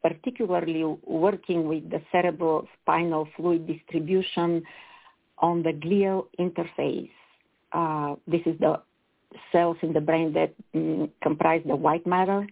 particularly 0.03 0.85
working 1.07 1.67
with 1.67 1.89
the 1.89 2.03
cerebrospinal 2.13 3.29
fluid 3.37 3.67
distribution 3.67 4.63
on 5.39 5.63
the 5.63 5.73
glial 5.73 6.27
interface. 6.39 7.11
Uh, 7.73 8.17
this 8.27 8.43
is 8.45 8.59
the 8.61 8.81
cells 9.53 9.77
in 9.83 9.93
the 9.93 10.01
brain 10.01 10.33
that 10.33 10.55
mm, 10.75 11.11
comprise 11.23 11.63
the 11.67 11.77
white 11.77 12.07
matter. 12.07 12.47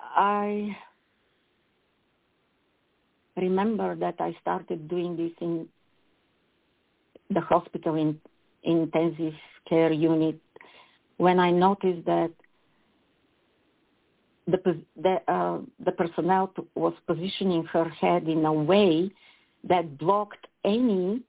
I 0.00 0.76
remember 3.36 3.94
that 3.96 4.16
I 4.18 4.36
started 4.40 4.88
doing 4.88 5.16
this 5.16 5.32
in 5.40 5.68
the 7.30 7.40
hospital 7.40 7.94
in 7.94 8.20
intensive 8.62 9.34
care 9.68 9.92
unit 9.92 10.40
when 11.18 11.38
I 11.38 11.50
noticed 11.50 12.04
that 12.06 12.30
the 14.46 14.82
the, 14.96 15.20
uh, 15.28 15.58
the 15.84 15.92
personnel 15.92 16.52
was 16.74 16.94
positioning 17.06 17.64
her 17.64 17.88
head 17.88 18.28
in 18.28 18.44
a 18.44 18.52
way 18.52 19.10
that 19.64 19.98
blocked 19.98 20.46
any, 20.64 21.20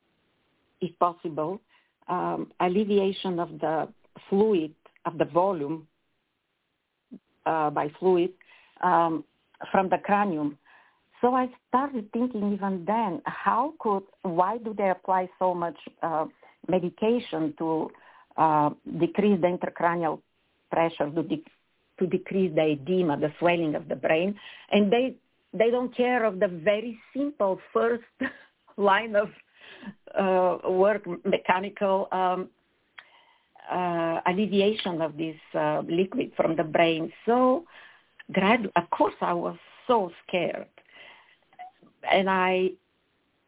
if 0.81 0.97
possible, 0.99 1.59
um, 2.09 2.51
alleviation 2.59 3.39
of 3.39 3.49
the 3.59 3.87
fluid, 4.29 4.73
of 5.05 5.17
the 5.17 5.25
volume 5.25 5.87
uh, 7.45 7.69
by 7.69 7.89
fluid 7.99 8.31
um, 8.81 9.23
from 9.71 9.89
the 9.89 9.97
cranium. 9.97 10.57
So 11.21 11.33
I 11.33 11.49
started 11.67 12.11
thinking 12.13 12.53
even 12.53 12.85
then, 12.85 13.21
how 13.25 13.73
could, 13.79 14.03
why 14.21 14.57
do 14.57 14.73
they 14.77 14.89
apply 14.89 15.29
so 15.37 15.53
much 15.53 15.77
uh, 16.01 16.25
medication 16.67 17.53
to 17.57 17.91
uh, 18.37 18.69
decrease 18.99 19.39
the 19.41 19.47
intracranial 19.47 20.21
pressure, 20.71 21.09
to, 21.09 21.23
de- 21.23 21.43
to 21.99 22.07
decrease 22.07 22.53
the 22.55 22.71
edema, 22.71 23.17
the 23.17 23.33
swelling 23.39 23.75
of 23.75 23.87
the 23.87 23.95
brain, 23.95 24.35
and 24.71 24.91
they 24.91 25.15
they 25.51 25.71
don't 25.71 25.95
care 25.95 26.25
of 26.25 26.39
the 26.39 26.47
very 26.47 26.99
simple 27.15 27.59
first 27.73 28.03
line 28.77 29.15
of 29.15 29.29
uh, 30.17 30.57
work, 30.69 31.05
mechanical 31.25 32.07
um, 32.11 32.49
uh, 33.71 34.21
alleviation 34.25 35.01
of 35.01 35.17
this 35.17 35.35
uh, 35.53 35.81
liquid 35.87 36.31
from 36.35 36.55
the 36.55 36.63
brain. 36.63 37.11
So, 37.25 37.65
of 38.35 38.89
course, 38.91 39.15
I 39.21 39.33
was 39.33 39.57
so 39.87 40.11
scared, 40.27 40.67
and 42.11 42.29
I 42.29 42.71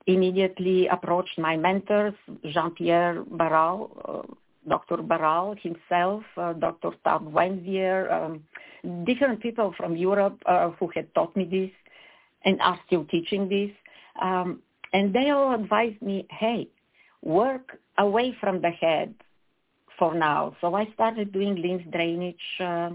immediately 0.07 0.87
approached 0.87 1.37
my 1.37 1.55
mentors, 1.55 2.13
Jean-Pierre 2.45 3.23
Barral, 3.23 4.25
uh, 4.29 4.33
Dr. 4.67 4.97
Barral 4.97 5.55
himself, 5.61 6.23
uh, 6.37 6.53
Dr. 6.53 6.91
Tad 7.03 7.21
Wanveer, 7.21 8.11
um, 8.11 8.43
different 9.05 9.39
people 9.41 9.73
from 9.77 9.95
Europe 9.95 10.41
uh, 10.45 10.69
who 10.71 10.87
had 10.93 11.13
taught 11.13 11.35
me 11.35 11.45
this 11.45 11.71
and 12.45 12.61
are 12.61 12.79
still 12.85 13.05
teaching 13.05 13.47
this. 13.49 13.71
Um, 14.21 14.61
and 14.93 15.13
they 15.13 15.29
all 15.29 15.53
advised 15.53 16.01
me, 16.01 16.27
hey, 16.29 16.67
work 17.21 17.79
away 17.97 18.35
from 18.39 18.61
the 18.61 18.69
head 18.69 19.13
for 19.97 20.13
now. 20.13 20.55
So 20.61 20.73
I 20.75 20.87
started 20.93 21.31
doing 21.31 21.55
lymph 21.55 21.83
drainage 21.91 22.59
uh, 22.59 22.89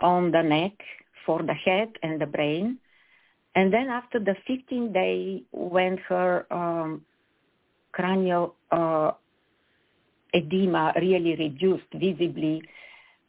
on 0.00 0.30
the 0.30 0.42
neck 0.42 0.72
for 1.24 1.42
the 1.42 1.54
head 1.54 1.90
and 2.02 2.20
the 2.20 2.26
brain. 2.26 2.78
And 3.54 3.72
then 3.72 3.88
after 3.88 4.18
the 4.18 4.34
15 4.46 4.92
day, 4.92 5.42
when 5.52 5.98
her 6.08 6.46
um, 6.50 7.02
cranial 7.92 8.56
uh, 8.72 9.12
edema 10.34 10.92
really 10.96 11.36
reduced 11.36 11.92
visibly, 11.94 12.62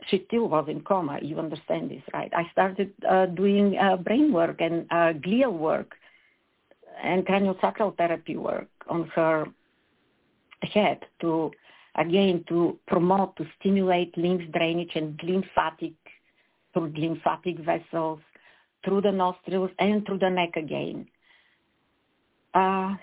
she 0.07 0.23
still 0.27 0.47
was 0.47 0.65
in 0.67 0.81
coma. 0.81 1.19
You 1.21 1.37
understand 1.37 1.91
this, 1.91 2.01
right? 2.13 2.31
I 2.33 2.49
started 2.51 2.91
uh, 3.07 3.27
doing 3.27 3.77
uh, 3.77 3.97
brain 3.97 4.33
work 4.33 4.61
and 4.61 4.87
uh, 4.89 5.13
glial 5.13 5.53
work 5.53 5.95
and 7.01 7.25
craniosacral 7.25 7.95
therapy 7.97 8.37
work 8.37 8.67
on 8.87 9.07
her 9.15 9.45
head 10.61 10.99
to, 11.21 11.51
again, 11.95 12.43
to 12.47 12.77
promote, 12.87 13.35
to 13.37 13.45
stimulate 13.59 14.17
lymph 14.17 14.51
drainage 14.51 14.91
and 14.95 15.19
lymphatic, 15.23 15.93
through 16.73 16.93
lymphatic 16.95 17.59
vessels, 17.59 18.19
through 18.83 19.01
the 19.01 19.11
nostrils 19.11 19.71
and 19.79 20.05
through 20.05 20.19
the 20.19 20.29
neck 20.29 20.55
again. 20.55 21.07
Uh, 22.53 22.93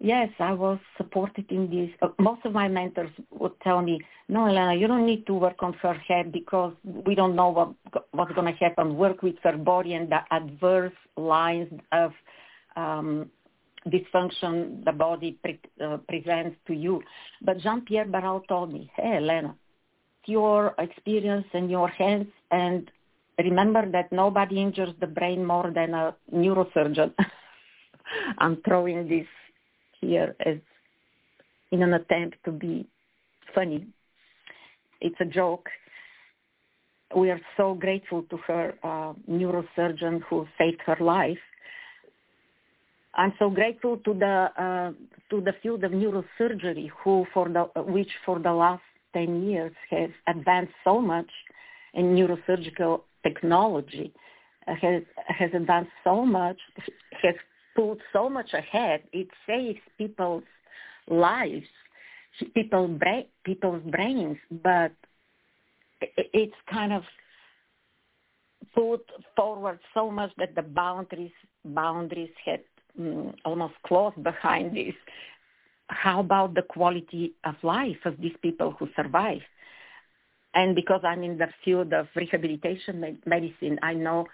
yes, 0.00 0.30
I 0.38 0.52
was 0.52 0.78
supported 0.96 1.50
in 1.50 1.70
this. 1.70 1.90
Uh, 2.02 2.08
most 2.18 2.44
of 2.44 2.52
my 2.52 2.68
mentors 2.68 3.10
would 3.30 3.58
tell 3.60 3.82
me, 3.82 4.00
no, 4.28 4.46
Elena, 4.46 4.74
you 4.74 4.86
don't 4.86 5.06
need 5.06 5.26
to 5.26 5.34
work 5.34 5.62
on 5.62 5.72
her 5.74 5.94
head 5.94 6.32
because 6.32 6.74
we 6.84 7.14
don't 7.14 7.36
know 7.36 7.48
what 7.48 8.04
what's 8.12 8.32
going 8.32 8.52
to 8.52 8.58
happen. 8.58 8.96
Work 8.96 9.22
with 9.22 9.36
her 9.42 9.56
body 9.56 9.94
and 9.94 10.10
the 10.10 10.20
adverse 10.30 10.92
lines 11.16 11.72
of 11.92 12.12
um, 12.76 13.30
dysfunction 13.86 14.84
the 14.84 14.92
body 14.92 15.38
pre- 15.42 15.60
uh, 15.84 15.98
presents 16.08 16.56
to 16.66 16.74
you. 16.74 17.02
But 17.42 17.58
Jean-Pierre 17.58 18.06
Barral 18.06 18.40
told 18.48 18.72
me, 18.72 18.90
hey, 18.96 19.16
Elena, 19.16 19.54
your 20.26 20.74
experience 20.78 21.46
and 21.54 21.70
your 21.70 21.88
hands 21.88 22.26
and 22.50 22.90
remember 23.38 23.90
that 23.90 24.12
nobody 24.12 24.60
injures 24.60 24.94
the 25.00 25.06
brain 25.06 25.44
more 25.44 25.70
than 25.74 25.94
a 25.94 26.14
neurosurgeon. 26.32 27.14
I'm 28.38 28.60
throwing 28.62 29.08
this 29.08 29.26
here 30.00 30.34
as 30.44 30.56
in 31.70 31.82
an 31.82 31.94
attempt 31.94 32.36
to 32.44 32.52
be 32.52 32.86
funny. 33.54 33.86
It's 35.00 35.16
a 35.20 35.24
joke. 35.24 35.68
We 37.14 37.30
are 37.30 37.40
so 37.56 37.74
grateful 37.74 38.24
to 38.24 38.36
her 38.48 38.74
uh, 38.82 39.14
neurosurgeon 39.30 40.22
who 40.28 40.46
saved 40.58 40.80
her 40.86 40.96
life. 41.00 41.38
I'm 43.14 43.32
so 43.38 43.50
grateful 43.50 43.96
to 43.98 44.14
the 44.14 44.48
uh, 44.56 44.92
to 45.30 45.40
the 45.40 45.52
field 45.62 45.82
of 45.84 45.92
neurosurgery, 45.92 46.90
who 47.02 47.26
for 47.32 47.48
the 47.48 47.62
which 47.82 48.10
for 48.24 48.38
the 48.38 48.52
last 48.52 48.82
ten 49.12 49.42
years 49.48 49.72
has 49.90 50.10
advanced 50.26 50.74
so 50.84 51.00
much 51.00 51.30
in 51.94 52.14
neurosurgical 52.14 53.00
technology, 53.22 54.12
uh, 54.68 54.74
has 54.80 55.02
has 55.26 55.50
advanced 55.54 55.90
so 56.04 56.24
much, 56.24 56.58
has 57.22 57.34
put 57.78 57.98
so 58.12 58.28
much 58.28 58.52
ahead. 58.54 59.04
It 59.12 59.28
saves 59.46 59.78
people's 59.96 60.42
lives, 61.08 61.66
bra- 62.98 63.30
people's 63.44 63.82
brains, 63.84 64.38
but 64.50 64.92
it's 66.00 66.60
kind 66.70 66.92
of 66.92 67.04
put 68.74 69.04
forward 69.36 69.78
so 69.94 70.10
much 70.10 70.32
that 70.38 70.56
the 70.56 70.62
boundaries 70.62 71.38
boundaries 71.64 72.34
had 72.44 72.62
um, 72.98 73.32
almost 73.44 73.74
closed 73.86 74.22
behind 74.24 74.76
this. 74.76 74.94
How 75.86 76.20
about 76.20 76.54
the 76.54 76.62
quality 76.62 77.34
of 77.44 77.54
life 77.62 78.02
of 78.04 78.20
these 78.20 78.36
people 78.42 78.74
who 78.78 78.88
survive? 78.96 79.40
And 80.54 80.74
because 80.74 81.02
I'm 81.04 81.22
in 81.22 81.38
the 81.38 81.48
field 81.64 81.92
of 81.92 82.08
rehabilitation 82.16 83.18
medicine, 83.24 83.78
I 83.82 83.94
know 83.94 84.26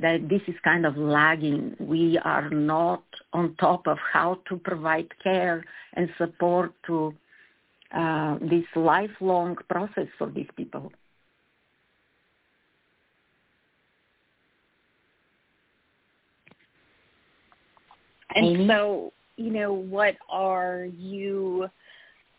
that 0.00 0.28
this 0.28 0.42
is 0.46 0.54
kind 0.64 0.86
of 0.86 0.96
lagging. 0.96 1.76
We 1.78 2.18
are 2.18 2.50
not 2.50 3.02
on 3.32 3.54
top 3.56 3.86
of 3.86 3.98
how 4.12 4.40
to 4.48 4.56
provide 4.56 5.08
care 5.22 5.64
and 5.94 6.08
support 6.18 6.72
to 6.86 7.14
uh, 7.94 8.38
this 8.40 8.64
lifelong 8.76 9.56
process 9.68 10.06
for 10.18 10.30
these 10.30 10.48
people. 10.56 10.92
And 18.34 18.46
Amy? 18.46 18.68
so, 18.68 19.12
you 19.36 19.50
know, 19.50 19.72
what 19.72 20.16
are 20.28 20.86
you 20.96 21.68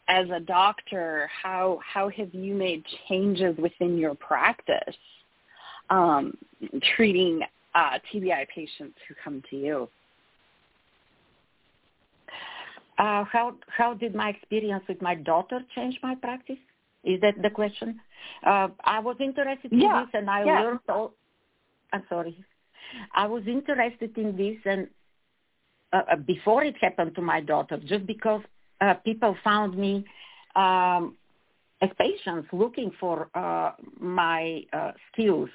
as 0.09 0.27
a 0.31 0.39
doctor, 0.39 1.29
how 1.41 1.79
how 1.85 2.09
have 2.09 2.33
you 2.33 2.55
made 2.55 2.83
changes 3.07 3.55
within 3.57 3.97
your 3.97 4.15
practice 4.15 4.95
um, 5.89 6.33
treating 6.95 7.41
uh, 7.75 7.99
TBI 8.11 8.47
patients 8.53 8.97
who 9.07 9.15
come 9.23 9.41
to 9.49 9.55
you? 9.55 9.89
Uh, 12.97 13.23
how 13.23 13.55
how 13.67 13.93
did 13.93 14.13
my 14.13 14.29
experience 14.29 14.83
with 14.89 15.01
my 15.01 15.15
daughter 15.15 15.61
change 15.73 15.97
my 16.03 16.15
practice? 16.15 16.57
Is 17.03 17.21
that 17.21 17.41
the 17.41 17.49
question? 17.49 17.99
Uh, 18.45 18.67
I 18.83 18.99
was 18.99 19.15
interested 19.21 19.71
in 19.71 19.79
yeah. 19.79 20.01
this, 20.01 20.09
and 20.13 20.29
I 20.29 20.43
yeah. 20.43 20.59
learned 20.59 20.79
all. 20.89 21.13
I'm 21.93 22.03
sorry. 22.09 22.37
I 23.15 23.25
was 23.25 23.43
interested 23.47 24.17
in 24.17 24.35
this, 24.35 24.57
and 24.65 24.87
uh, 25.93 26.01
uh, 26.11 26.15
before 26.17 26.63
it 26.63 26.75
happened 26.81 27.15
to 27.15 27.21
my 27.21 27.39
daughter, 27.39 27.77
just 27.77 28.05
because 28.05 28.41
uh, 28.81 28.95
people 28.95 29.35
found 29.43 29.77
me 29.77 30.05
um, 30.55 31.15
as 31.81 31.89
patients 31.97 32.47
looking 32.51 32.91
for 32.99 33.29
uh, 33.33 33.71
my 33.99 34.63
uh, 34.73 34.91
skills. 35.11 35.49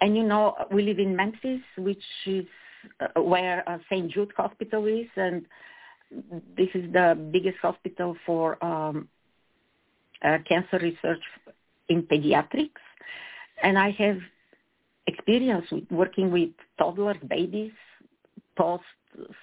And 0.00 0.16
you 0.16 0.22
know, 0.22 0.54
we 0.70 0.82
live 0.82 0.98
in 0.98 1.14
Memphis, 1.14 1.60
which 1.76 2.02
is 2.26 2.46
uh, 3.00 3.20
where 3.20 3.64
St. 3.90 4.10
Jude 4.10 4.32
Hospital 4.36 4.86
is, 4.86 5.06
and 5.16 5.44
this 6.56 6.68
is 6.74 6.92
the 6.92 7.16
biggest 7.30 7.58
hospital 7.58 8.16
for 8.24 8.62
um, 8.64 9.08
cancer 10.22 10.78
research 10.80 11.22
in 11.88 12.02
pediatrics. 12.02 12.70
And 13.62 13.78
I 13.78 13.90
have 13.92 14.18
experience 15.06 15.66
with 15.70 15.84
working 15.90 16.30
with 16.30 16.50
toddlers, 16.78 17.16
babies, 17.28 17.72
post 18.56 18.84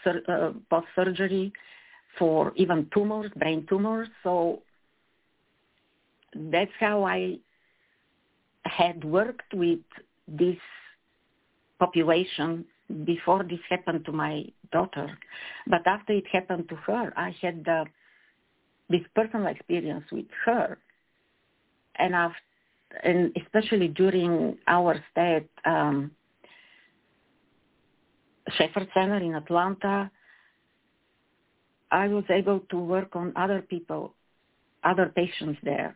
uh, 0.05 0.51
post 0.69 0.87
surgery 0.95 1.51
for 2.17 2.53
even 2.55 2.89
tumors, 2.93 3.31
brain 3.35 3.65
tumors. 3.69 4.07
So 4.23 4.61
that's 6.33 6.71
how 6.79 7.03
I 7.03 7.37
had 8.63 9.03
worked 9.03 9.53
with 9.53 9.79
this 10.27 10.57
population 11.79 12.65
before 13.05 13.43
this 13.43 13.59
happened 13.69 14.05
to 14.05 14.11
my 14.11 14.45
daughter. 14.71 15.17
But 15.67 15.85
after 15.85 16.13
it 16.13 16.25
happened 16.31 16.69
to 16.69 16.75
her, 16.75 17.13
I 17.17 17.35
had 17.41 17.63
the, 17.65 17.85
this 18.89 19.01
personal 19.15 19.47
experience 19.47 20.05
with 20.11 20.25
her. 20.45 20.77
And, 21.99 22.15
I've, 22.15 22.31
and 23.03 23.35
especially 23.41 23.89
during 23.89 24.57
our 24.67 24.95
stay 25.11 25.43
at 25.65 25.71
um, 25.71 26.11
Shepherd 28.57 28.87
Center 28.93 29.17
in 29.17 29.35
Atlanta, 29.35 30.09
I 31.91 32.07
was 32.07 32.23
able 32.29 32.61
to 32.71 32.77
work 32.77 33.15
on 33.15 33.33
other 33.35 33.61
people, 33.61 34.13
other 34.83 35.11
patients 35.15 35.59
there. 35.63 35.95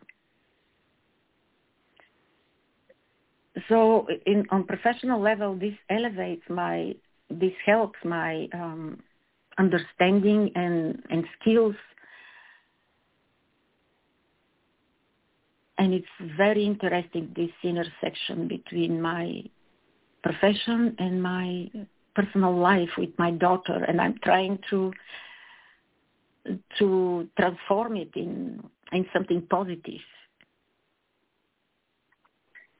So 3.68 4.06
in, 4.26 4.46
on 4.50 4.64
professional 4.64 5.20
level, 5.20 5.54
this 5.54 5.74
elevates 5.90 6.42
my, 6.48 6.94
this 7.30 7.52
helps 7.64 7.98
my 8.04 8.48
um, 8.54 9.00
understanding 9.58 10.50
and, 10.54 11.02
and 11.10 11.24
skills. 11.40 11.74
And 15.78 15.92
it's 15.92 16.36
very 16.36 16.64
interesting, 16.64 17.32
this 17.36 17.50
intersection 17.62 18.48
between 18.48 19.02
my 19.02 19.42
profession 20.22 20.94
and 20.98 21.22
my 21.22 21.68
personal 22.14 22.56
life 22.56 22.90
with 22.98 23.10
my 23.18 23.30
daughter 23.30 23.84
and 23.88 24.00
I'm 24.00 24.18
trying 24.22 24.58
to 24.70 24.92
to 26.78 27.28
transform 27.38 27.96
it 27.96 28.10
in 28.14 28.62
in 28.92 29.06
something 29.12 29.42
positive. 29.48 30.00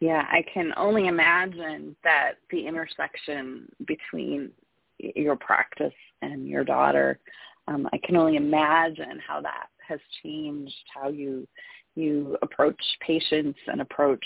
Yeah, 0.02 0.26
I 0.28 0.44
can 0.52 0.72
only 0.76 1.06
imagine 1.06 1.94
that 2.02 2.32
the 2.50 2.66
intersection 2.66 3.70
between 3.86 4.50
your 4.98 5.36
practice 5.36 5.94
and 6.22 6.48
your 6.48 6.64
daughter, 6.64 7.20
um, 7.68 7.88
I 7.92 7.98
can 8.02 8.16
only 8.16 8.34
imagine 8.34 9.20
how 9.24 9.40
that 9.42 9.68
has 9.86 10.00
changed 10.24 10.74
how 10.92 11.10
you 11.10 11.46
you 11.94 12.36
approach 12.42 12.82
patients 13.00 13.60
and 13.68 13.80
approach 13.80 14.24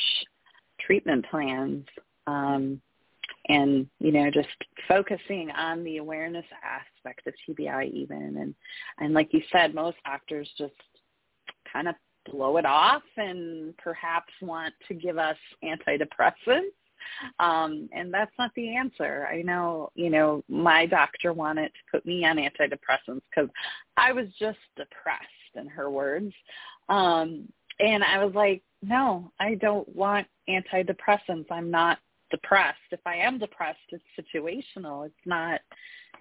treatment 0.80 1.26
plans. 1.30 1.84
Um, 2.26 2.80
and 3.50 3.86
you 4.00 4.12
know 4.12 4.30
just 4.30 4.48
focusing 4.88 5.50
on 5.50 5.84
the 5.84 5.98
awareness 5.98 6.46
aspect 6.64 7.26
of 7.26 7.34
TBI 7.46 7.92
even 7.92 8.38
and 8.38 8.54
and 8.98 9.12
like 9.12 9.28
you 9.32 9.42
said 9.52 9.74
most 9.74 9.98
doctors 10.06 10.48
just 10.56 10.72
kind 11.70 11.86
of 11.86 11.94
blow 12.30 12.56
it 12.56 12.66
off 12.66 13.02
and 13.16 13.76
perhaps 13.78 14.32
want 14.40 14.74
to 14.88 14.94
give 14.94 15.18
us 15.18 15.36
antidepressants 15.64 16.72
um 17.38 17.88
and 17.92 18.12
that's 18.12 18.32
not 18.38 18.50
the 18.56 18.74
answer 18.74 19.28
i 19.30 19.40
know 19.42 19.90
you 19.94 20.10
know 20.10 20.42
my 20.48 20.86
doctor 20.86 21.32
wanted 21.32 21.68
to 21.68 21.80
put 21.90 22.04
me 22.04 22.24
on 22.24 22.36
antidepressants 22.36 23.22
because 23.30 23.48
i 23.96 24.12
was 24.12 24.26
just 24.38 24.58
depressed 24.76 25.22
in 25.54 25.68
her 25.68 25.88
words 25.90 26.32
um 26.88 27.46
and 27.78 28.02
i 28.02 28.22
was 28.24 28.34
like 28.34 28.62
no 28.82 29.30
i 29.38 29.54
don't 29.54 29.88
want 29.94 30.26
antidepressants 30.48 31.46
i'm 31.50 31.70
not 31.70 31.98
depressed. 32.30 32.78
If 32.90 33.00
I 33.06 33.16
am 33.16 33.38
depressed, 33.38 33.78
it's 33.90 34.04
situational. 34.18 35.06
It's 35.06 35.14
not 35.24 35.60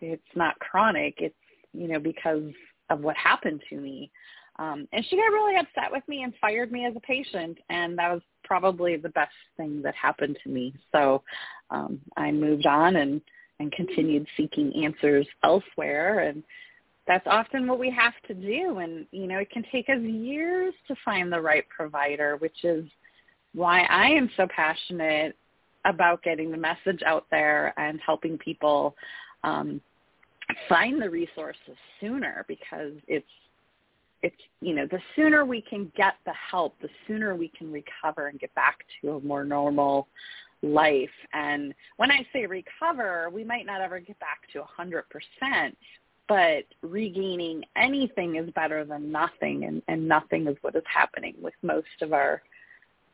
it's 0.02 0.36
not 0.36 0.60
chronic. 0.60 1.16
It's 1.18 1.36
you 1.74 1.88
know 1.88 2.00
because 2.00 2.52
of 2.90 3.02
what 3.02 3.16
happened 3.18 3.62
to 3.70 3.78
me. 3.78 4.12
Um, 4.58 4.88
and 4.94 5.06
she 5.10 5.18
got 5.18 5.24
really 5.24 5.58
upset 5.58 5.92
with 5.92 6.04
me 6.08 6.24
and 6.24 6.34
fired 6.40 6.72
me 6.72 6.86
as 6.86 6.96
a 6.96 7.02
patient, 7.02 7.58
and 7.70 7.98
that 7.98 8.12
was 8.12 8.22
probably 8.44 8.96
the 8.96 9.10
best 9.10 9.34
thing 9.58 9.82
that 9.82 9.96
happened 9.96 10.38
to 10.44 10.50
me. 10.50 10.74
So 10.92 11.24
um, 11.70 12.00
I 12.18 12.32
moved 12.32 12.66
on 12.66 12.96
and 12.98 13.22
and 13.60 13.72
continued 13.72 14.28
seeking 14.36 14.84
answers 14.84 15.26
elsewhere, 15.44 16.20
and 16.20 16.44
that's 17.08 17.26
often 17.26 17.68
what 17.68 17.80
we 17.80 17.90
have 17.90 18.14
to 18.28 18.34
do. 18.34 18.80
And 18.80 19.06
you 19.12 19.28
know, 19.28 19.40
it 19.40 19.50
can 19.50 19.64
take 19.72 19.90
us 19.90 20.02
years 20.02 20.74
to 20.88 20.96
find 21.04 21.32
the 21.32 21.42
right 21.42 21.66
provider, 21.70 22.38
which 22.38 22.64
is 22.64 22.86
why 23.54 23.82
I 23.84 24.08
am 24.08 24.30
so 24.36 24.48
passionate 24.54 25.36
about 25.86 26.24
getting 26.24 26.52
the 26.52 26.58
message 26.58 27.02
out 27.06 27.26
there 27.32 27.74
and 27.78 28.00
helping 28.06 28.38
people 28.38 28.96
um, 29.44 29.80
find 30.68 31.02
the 31.02 31.10
resources 31.10 31.78
sooner 32.02 32.44
because 32.48 32.94
it's 33.08 33.26
it's 34.22 34.36
you 34.62 34.74
know 34.74 34.88
the 34.90 35.00
sooner 35.16 35.46
we 35.46 35.62
can 35.62 35.92
get 35.96 36.16
the 36.26 36.34
help 36.34 36.80
the 36.82 36.90
sooner 37.08 37.36
we 37.36 37.50
can 37.50 37.72
recover 37.72 38.28
and 38.28 38.40
get 38.40 38.54
back 38.56 38.80
to 39.02 39.12
a 39.12 39.20
more 39.22 39.44
normal 39.44 40.08
life. 40.64 41.10
And 41.34 41.74
when 41.98 42.12
i 42.12 42.26
say 42.34 42.46
recover 42.46 43.30
we 43.32 43.44
might 43.44 43.66
not 43.66 43.82
ever 43.82 44.00
get 44.00 44.20
back 44.20 44.40
to 44.54 44.62
a 44.62 44.66
hundred 44.66 45.06
percent 45.10 45.78
but 46.28 46.64
regaining 46.82 47.64
anything 47.76 48.38
is 48.38 48.50
better 48.56 48.84
than 48.84 49.12
nothing 49.12 49.66
and, 49.66 49.84
and 49.88 50.08
nothing 50.08 50.48
is 50.48 50.58
what 50.62 50.76
is 50.76 50.84
happening 50.92 51.36
with 51.40 51.54
most 51.62 51.86
of 52.02 52.14
our 52.14 52.42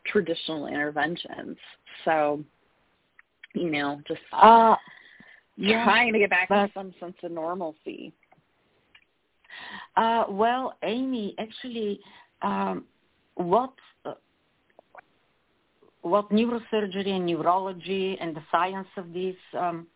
traditional 0.06 0.68
interventions. 0.68 1.58
So 2.06 2.44
you 3.54 3.70
know, 3.70 4.02
just 4.08 4.22
uh, 4.32 4.76
yeah, 5.58 5.84
trying 5.84 6.14
to 6.14 6.20
get 6.20 6.30
back 6.30 6.48
to 6.48 6.70
some 6.74 6.94
sense 7.00 7.16
of 7.24 7.32
normalcy. 7.32 8.14
Uh, 9.96 10.26
well, 10.30 10.78
Amy, 10.84 11.36
actually, 11.40 12.00
um, 12.42 12.86
what 13.36 13.74
uh, 14.06 14.14
what 16.02 16.30
neurosurgery 16.30 17.10
and 17.10 17.26
neurology 17.26 18.18
and 18.20 18.36
the 18.36 18.44
science 18.52 18.88
of 18.98 19.14
this 19.14 19.36
um, 19.58 19.88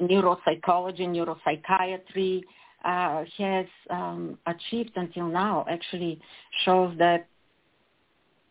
neuropsychology, 0.00 1.06
neuropsychiatry 1.06 2.42
uh, 2.84 3.24
has 3.36 3.66
um, 3.90 4.38
achieved 4.46 4.92
until 4.96 5.26
now 5.28 5.64
actually 5.68 6.20
shows 6.64 6.96
that 6.98 7.26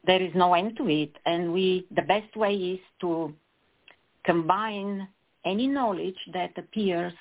there 0.06 0.22
is 0.22 0.32
no 0.36 0.54
end 0.54 0.78
to 0.78 0.90
it, 0.90 1.12
and 1.26 1.52
we 1.52 1.86
the 1.96 2.02
best 2.04 2.36
way 2.36 2.54
is 2.54 2.80
to 3.02 3.34
combine 4.24 5.08
any 5.46 5.68
knowledge 5.68 6.18
that 6.34 6.52
appears 6.58 7.14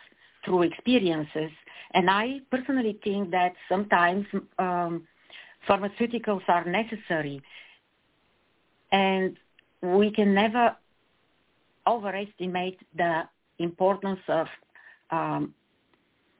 through 0.47 0.63
experiences. 0.63 1.51
And 1.93 2.09
I 2.09 2.41
personally 2.51 2.99
think 3.05 3.31
that 3.33 3.53
sometimes 3.69 4.25
um, 4.59 5.07
pharmaceuticals 5.69 6.43
are 6.49 6.65
necessary, 6.65 7.43
and 8.93 9.37
we 9.83 10.11
can 10.11 10.33
never 10.33 10.75
overestimate 11.87 12.79
the 12.97 13.23
importance 13.59 14.21
of 14.29 14.47
um, 15.11 15.55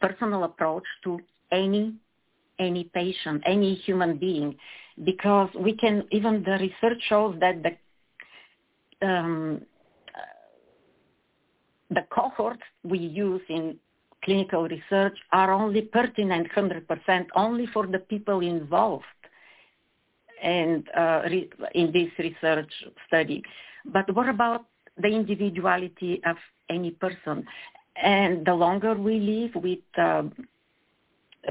personal 0.01 0.45
approach 0.45 0.85
to 1.05 1.21
any 1.53 1.95
any 2.59 2.85
patient, 2.85 3.43
any 3.45 3.75
human 3.75 4.17
being, 4.17 4.57
because 5.05 5.51
we 5.59 5.75
can 5.75 6.05
even 6.11 6.43
the 6.43 6.53
research 6.53 7.03
shows 7.09 7.37
that 7.41 7.63
the 7.63 9.07
um, 9.07 9.61
the 11.91 12.05
cohorts 12.11 12.63
we 12.83 12.99
use 12.99 13.43
in 13.49 13.77
clinical 14.27 14.69
research 14.69 15.17
are 15.33 15.51
only 15.53 15.83
pertinent 15.83 16.49
100% 16.55 17.27
only 17.35 17.67
for 17.67 17.87
the 17.87 18.01
people 18.01 18.41
involved 18.41 19.05
and 20.43 20.87
uh, 20.95 21.23
re- 21.31 21.51
in 21.75 21.93
this 21.93 22.11
research 22.19 22.73
study. 23.07 23.43
But 23.87 24.15
what 24.15 24.29
about 24.29 24.67
the 24.99 25.09
individuality 25.09 26.21
of 26.27 26.37
any 26.69 26.91
person? 26.91 27.47
And 28.03 28.45
the 28.45 28.55
longer 28.55 28.95
we 28.95 29.19
live 29.21 29.63
with 29.63 29.79
uh, 29.97 30.25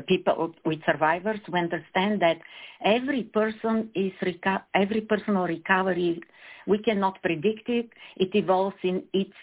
people, 0.08 0.54
with 0.66 0.80
survivors, 0.86 1.40
we 1.52 1.60
understand 1.60 2.22
that 2.22 2.38
every 2.84 3.24
person 3.24 3.90
is 3.96 4.12
reco- 4.22 4.64
every 4.74 5.02
personal 5.02 5.46
recovery. 5.46 6.22
We 6.68 6.80
cannot 6.80 7.22
predict 7.22 7.70
it. 7.70 7.90
It 8.18 8.36
evolves 8.36 8.78
in 8.84 9.04
its 9.14 9.34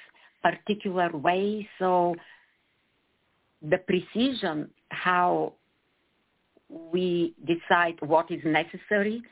particular 0.43 1.11
way. 1.17 1.69
So 1.79 2.15
the 3.63 3.79
precision 3.79 4.71
how 4.91 5.55
we 6.69 7.35
decide 7.47 7.97
what 8.01 8.31
is 8.31 8.41
necessary 8.45 9.23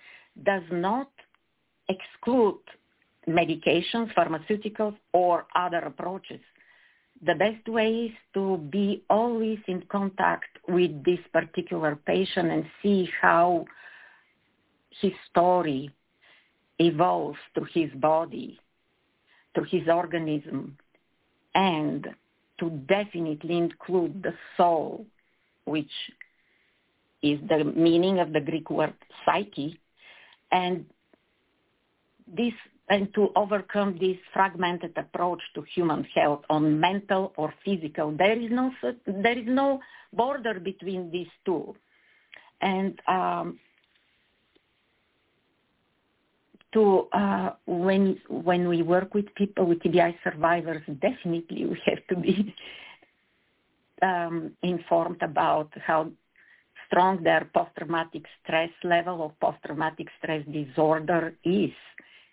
does 0.45 0.63
not 0.71 1.11
exclude 1.89 2.61
medications, 3.29 4.13
pharmaceuticals, 4.15 4.97
or 5.13 5.47
other 5.55 5.79
approaches. 5.79 6.41
The 7.23 7.35
best 7.35 7.69
way 7.69 8.07
is 8.07 8.13
to 8.35 8.57
be 8.57 9.03
always 9.11 9.59
in 9.67 9.83
contact 9.91 10.59
with 10.69 11.05
this 11.05 11.19
particular 11.33 11.97
patient 11.97 12.51
and 12.51 12.65
see 12.83 13.09
how 13.21 13.67
his 15.01 15.13
story 15.31 15.91
evolves 16.79 17.39
through 17.55 17.69
his 17.75 17.91
body, 18.01 18.59
through 19.55 19.67
his 19.71 19.87
organism, 19.89 20.79
and 21.55 22.09
to 22.61 22.71
definitely 22.89 23.57
include 23.57 24.23
the 24.23 24.35
soul, 24.57 25.07
which 25.65 25.91
is 27.23 27.41
the 27.49 27.65
meaning 27.65 28.21
of 28.21 28.33
the 28.33 28.41
Greek 28.41 28.71
word 28.71 28.95
psyche, 29.25 29.79
and 30.53 30.87
this 32.27 32.55
and 32.89 33.13
to 33.15 33.31
overcome 33.37 33.97
this 34.01 34.17
fragmented 34.33 34.93
approach 34.97 35.41
to 35.55 35.63
human 35.75 36.05
health 36.15 36.43
on 36.51 36.79
mental 36.79 37.33
or 37.37 37.55
physical. 37.65 38.11
There 38.17 38.39
is 38.39 38.51
no 38.51 38.73
there 39.07 39.39
is 39.39 39.47
no 39.47 39.81
border 40.13 40.61
between 40.61 41.11
these 41.11 41.33
two, 41.45 41.75
and 42.61 43.01
um, 43.09 43.59
to 46.73 47.09
uh, 47.13 47.51
when 47.67 48.19
when 48.29 48.69
we 48.69 48.83
work 48.83 49.15
with 49.15 49.35
people 49.35 49.67
with 49.67 49.81
TBI 49.81 50.15
survivors, 50.23 50.83
definitely 51.01 51.67
we 51.67 51.81
have 51.87 52.07
to 52.09 52.17
be 52.17 52.55
um, 54.03 54.53
informed 54.63 55.23
about 55.23 55.71
how 55.87 56.11
strong 56.87 57.23
their 57.23 57.49
post-traumatic 57.55 58.25
stress 58.43 58.71
level 58.83 59.21
or 59.21 59.33
post-traumatic 59.41 60.09
stress 60.19 60.45
disorder 60.47 61.35
is 61.45 61.71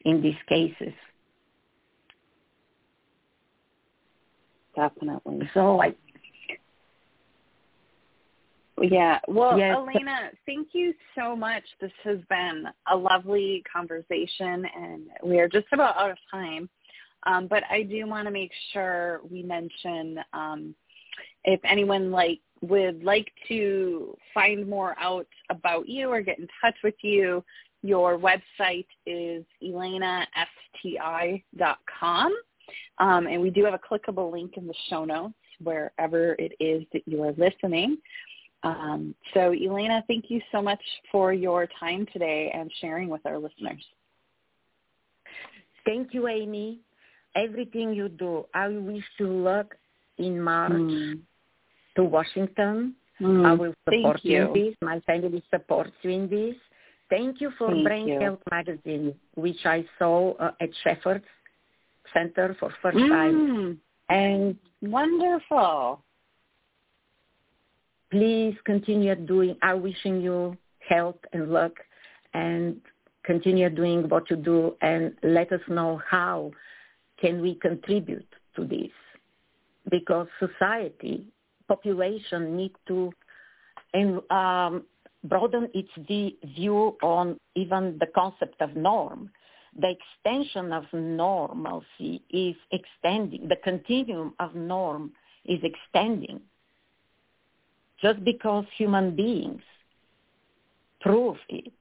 in 0.06 0.22
these 0.22 0.42
cases. 0.48 0.94
Definitely. 4.76 5.50
So 5.54 5.82
I 5.82 5.96
yeah. 8.82 9.20
Well, 9.28 9.58
yes. 9.58 9.76
Elena, 9.76 10.32
thank 10.46 10.70
you 10.74 10.94
so 11.16 11.36
much. 11.36 11.64
This 11.82 11.92
has 12.04 12.20
been 12.30 12.66
a 12.92 12.96
lovely 12.96 13.64
conversation, 13.72 14.66
and 14.76 15.08
we 15.24 15.40
are 15.40 15.48
just 15.48 15.68
about 15.72 15.98
out 15.98 16.12
of 16.12 16.18
time. 16.32 16.70
Um, 17.26 17.48
but 17.48 17.64
I 17.70 17.84
do 17.84 18.06
want 18.08 18.28
to 18.28 18.32
make 18.32 18.52
sure 18.72 19.22
we 19.30 19.42
mention 19.44 20.20
um, 20.34 20.76
if 21.44 21.60
anyone 21.64 22.12
like 22.12 22.40
would 22.62 23.04
like 23.04 23.32
to 23.48 24.18
find 24.34 24.68
more 24.68 24.96
out 25.00 25.28
about 25.50 25.88
you 25.88 26.10
or 26.10 26.22
get 26.22 26.40
in 26.40 26.48
touch 26.62 26.76
with 26.84 26.96
you, 27.02 27.44
your 27.84 28.18
website 28.18 28.88
is 29.06 29.46
elenasti.com. 29.64 30.26
Um, 33.00 33.28
and 33.28 33.42
we 33.42 33.50
do 33.50 33.64
have 33.64 33.74
a 33.74 33.80
clickable 33.80 34.32
link 34.32 34.58
in 34.58 34.68
the 34.68 34.74
show 34.90 35.06
notes 35.06 35.36
wherever 35.62 36.34
it 36.34 36.54
is 36.60 36.84
that 36.94 37.02
you 37.06 37.24
are 37.24 37.34
listening. 37.38 37.98
Um, 38.64 39.16
so 39.34 39.54
Elena, 39.54 40.04
thank 40.08 40.26
you 40.30 40.42
so 40.52 40.62
much 40.62 40.82
for 41.12 41.32
your 41.34 41.68
time 41.80 42.08
today 42.12 42.52
and 42.54 42.72
sharing 42.82 43.10
with 43.10 43.26
our 43.26 43.38
listeners. 43.38 43.84
Thank 45.86 46.14
you, 46.14 46.28
Amy. 46.28 46.80
Everything 47.36 47.94
you 47.94 48.10
do, 48.10 48.46
I 48.54 48.68
wish 48.68 49.04
you 49.20 49.28
luck 49.28 49.76
in 50.18 50.42
March 50.42 50.72
mm. 50.72 51.20
to 51.96 52.04
Washington. 52.04 52.96
Mm. 53.22 53.46
I 53.46 53.54
will 53.54 53.74
support 53.86 54.20
you. 54.24 54.38
you. 54.38 54.48
in 54.48 54.54
this. 54.54 54.76
My 54.82 55.00
family 55.02 55.44
supports 55.50 55.94
you 56.02 56.12
in 56.12 56.30
this. 56.30 56.56
Thank 57.10 57.40
you 57.40 57.52
for 57.58 57.70
Thank 57.70 57.86
Brain 57.86 58.08
you. 58.08 58.20
Health 58.20 58.42
Magazine, 58.52 59.14
which 59.36 59.66
I 59.66 59.86
saw 59.98 60.34
uh, 60.34 60.52
at 60.60 60.70
Shepherd's 60.84 61.26
Center 62.14 62.56
for 62.60 62.74
first 62.82 62.98
mm. 62.98 63.10
time. 63.10 63.80
And 64.10 64.56
wonderful 64.82 66.02
please 68.12 68.56
continue 68.66 69.16
doing, 69.16 69.56
I'm 69.62 69.82
wishing 69.82 70.22
you 70.22 70.58
health 70.88 71.18
and 71.34 71.52
luck 71.52 71.74
and 72.34 72.80
continue 73.26 73.70
doing 73.70 74.08
what 74.10 74.30
you 74.30 74.38
do 74.38 74.76
and 74.82 75.14
let 75.24 75.52
us 75.52 75.62
know 75.68 76.02
how 76.10 76.52
can 77.20 77.42
we 77.42 77.56
contribute 77.56 78.28
to 78.56 78.66
this 78.66 78.92
because 79.90 80.28
society, 80.40 81.26
population 81.68 82.56
need 82.56 82.72
to 82.88 83.12
and, 83.94 84.22
um, 84.32 84.84
broaden 85.24 85.70
its 85.74 85.90
view 86.56 86.96
on 87.02 87.38
even 87.56 87.98
the 88.00 88.08
concept 88.16 88.62
of 88.62 88.76
norm. 88.76 89.30
The 89.80 89.94
extension 89.98 90.72
of 90.72 90.86
normalcy 90.94 92.22
is 92.30 92.56
extending. 92.72 93.48
The 93.48 93.58
continuum 93.58 94.34
of 94.40 94.56
norm 94.56 95.12
is 95.46 95.60
extending 95.64 96.42
just 98.02 98.24
because 98.24 98.66
human 98.78 99.16
beings 99.16 99.62
prove 101.02 101.38
it. 101.50 101.72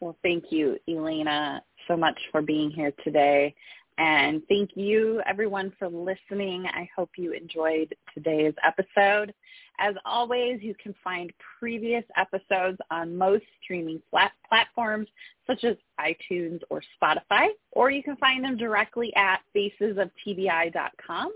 Well, 0.00 0.16
thank 0.22 0.44
you, 0.50 0.76
Elena, 0.88 1.62
so 1.88 1.96
much 1.96 2.18
for 2.30 2.42
being 2.42 2.70
here 2.70 2.92
today. 3.02 3.54
And 3.98 4.42
thank 4.46 4.72
you, 4.74 5.22
everyone, 5.24 5.72
for 5.78 5.88
listening. 5.88 6.66
I 6.66 6.86
hope 6.94 7.10
you 7.16 7.32
enjoyed 7.32 7.94
today's 8.12 8.52
episode. 8.62 9.32
As 9.78 9.94
always, 10.04 10.60
you 10.60 10.74
can 10.74 10.94
find 11.02 11.32
previous 11.58 12.04
episodes 12.14 12.76
on 12.90 13.16
most 13.16 13.44
streaming 13.62 14.02
platforms 14.50 15.08
such 15.46 15.64
as 15.64 15.76
iTunes 15.98 16.60
or 16.68 16.82
Spotify, 17.02 17.48
or 17.72 17.90
you 17.90 18.02
can 18.02 18.16
find 18.16 18.44
them 18.44 18.58
directly 18.58 19.14
at 19.16 19.40
facesoftbi.com 19.54 21.32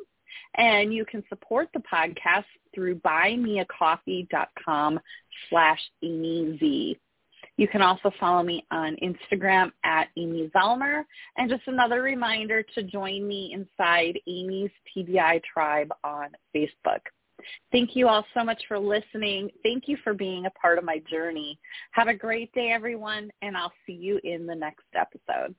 and 0.56 0.92
you 0.92 1.04
can 1.04 1.22
support 1.28 1.68
the 1.72 1.80
podcast 1.80 2.44
through 2.74 2.96
buymeacoffee.com 2.96 5.00
slash 5.48 5.80
Z. 6.02 6.98
You 7.56 7.68
can 7.68 7.82
also 7.82 8.10
follow 8.18 8.42
me 8.42 8.66
on 8.70 8.96
Instagram 9.02 9.70
at 9.84 10.08
Amy 10.16 10.50
Zellmer. 10.54 11.04
And 11.36 11.50
just 11.50 11.62
another 11.66 12.00
reminder 12.00 12.62
to 12.74 12.82
join 12.82 13.28
me 13.28 13.54
inside 13.54 14.18
Amy's 14.26 14.70
TBI 14.96 15.42
tribe 15.44 15.90
on 16.02 16.30
Facebook. 16.56 17.00
Thank 17.72 17.96
you 17.96 18.08
all 18.08 18.24
so 18.34 18.44
much 18.44 18.62
for 18.68 18.78
listening. 18.78 19.50
Thank 19.62 19.88
you 19.88 19.96
for 20.02 20.14
being 20.14 20.46
a 20.46 20.50
part 20.50 20.78
of 20.78 20.84
my 20.84 21.02
journey. 21.10 21.58
Have 21.92 22.08
a 22.08 22.14
great 22.14 22.52
day, 22.52 22.70
everyone, 22.72 23.30
and 23.42 23.56
I'll 23.56 23.72
see 23.86 23.92
you 23.92 24.20
in 24.24 24.46
the 24.46 24.54
next 24.54 24.84
episode. 24.94 25.54